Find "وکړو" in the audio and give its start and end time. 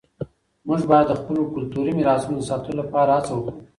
3.33-3.57